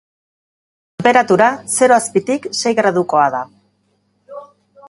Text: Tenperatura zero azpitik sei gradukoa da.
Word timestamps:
Tenperatura 1.01 1.51
zero 1.75 1.97
azpitik 1.99 2.49
sei 2.63 2.73
gradukoa 2.83 3.29
da. 3.37 3.47